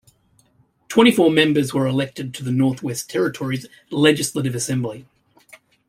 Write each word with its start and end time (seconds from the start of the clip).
Twenty 0.87 1.11
four 1.11 1.29
members 1.29 1.75
were 1.75 1.85
elected 1.85 2.33
to 2.33 2.43
the 2.43 2.49
Northwest 2.51 3.07
Territories 3.07 3.67
Legislative 3.91 4.55
Assembly. 4.55 5.05